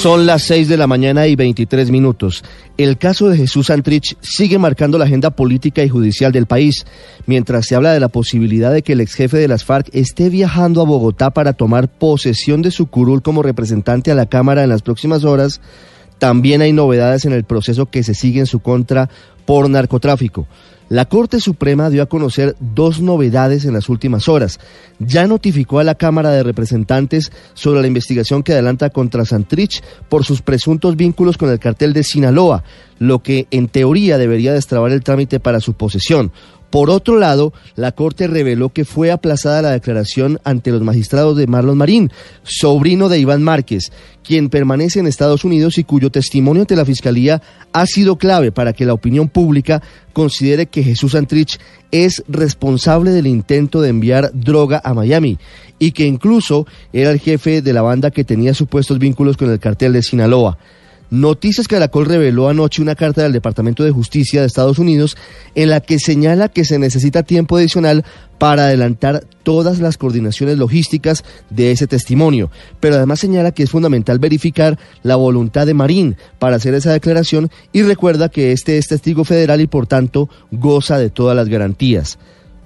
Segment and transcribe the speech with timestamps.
[0.00, 2.44] Son las 6 de la mañana y 23 minutos.
[2.76, 6.86] El caso de Jesús Santrich sigue marcando la agenda política y judicial del país,
[7.26, 10.28] mientras se habla de la posibilidad de que el ex jefe de las FARC esté
[10.28, 14.68] viajando a Bogotá para tomar posesión de su curul como representante a la Cámara en
[14.68, 15.60] las próximas horas.
[16.20, 19.10] También hay novedades en el proceso que se sigue en su contra
[19.48, 20.46] por narcotráfico.
[20.90, 24.60] La Corte Suprema dio a conocer dos novedades en las últimas horas.
[24.98, 30.26] Ya notificó a la Cámara de Representantes sobre la investigación que adelanta contra Santrich por
[30.26, 32.62] sus presuntos vínculos con el cartel de Sinaloa,
[32.98, 36.30] lo que en teoría debería destrabar el trámite para su posesión.
[36.70, 41.46] Por otro lado, la Corte reveló que fue aplazada la declaración ante los magistrados de
[41.46, 42.10] Marlon Marín,
[42.42, 43.90] sobrino de Iván Márquez,
[44.22, 47.40] quien permanece en Estados Unidos y cuyo testimonio ante la Fiscalía
[47.72, 51.58] ha sido clave para que la opinión pública considere que Jesús Santrich
[51.90, 55.38] es responsable del intento de enviar droga a Miami
[55.78, 59.58] y que incluso era el jefe de la banda que tenía supuestos vínculos con el
[59.58, 60.58] cartel de Sinaloa.
[61.10, 65.16] Noticias Caracol reveló anoche una carta del Departamento de Justicia de Estados Unidos
[65.54, 68.04] en la que señala que se necesita tiempo adicional
[68.38, 74.18] para adelantar todas las coordinaciones logísticas de ese testimonio, pero además señala que es fundamental
[74.18, 79.24] verificar la voluntad de Marín para hacer esa declaración y recuerda que este es testigo
[79.24, 82.18] federal y por tanto goza de todas las garantías.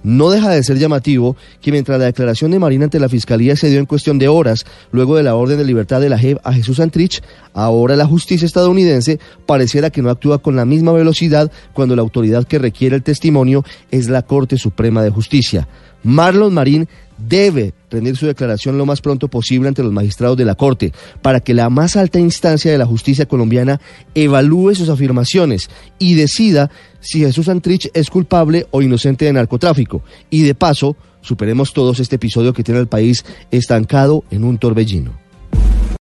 [0.03, 3.71] No deja de ser llamativo que mientras la declaración de Marina ante la Fiscalía se
[3.71, 6.53] dio en cuestión de horas luego de la orden de libertad de la JEP a
[6.53, 7.23] Jesús Santrich,
[7.55, 12.45] ahora la justicia estadounidense pareciera que no actúa con la misma velocidad cuando la autoridad
[12.45, 15.69] que requiere el testimonio es la Corte Suprema de Justicia.
[16.03, 16.89] Marlon Marín
[17.29, 21.41] debe rendir su declaración lo más pronto posible ante los magistrados de la Corte para
[21.41, 23.81] que la más alta instancia de la justicia colombiana
[24.15, 30.03] evalúe sus afirmaciones y decida si Jesús Santrich es culpable o inocente de narcotráfico.
[30.31, 35.22] Y de paso, superemos todos este episodio que tiene al país estancado en un torbellino.